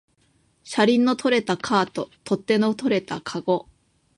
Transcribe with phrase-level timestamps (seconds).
[0.63, 3.69] 車輪の取れたカート、取っ手の取れたかご